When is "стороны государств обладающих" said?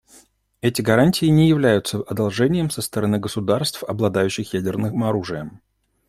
2.81-4.55